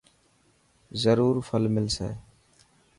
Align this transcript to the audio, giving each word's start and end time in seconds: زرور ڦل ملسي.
زرور 1.01 1.35
ڦل 1.47 1.63
ملسي. 1.75 2.09